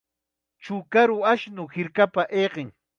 [0.63, 2.69] Chukaru ashnu hirkapa ayqin.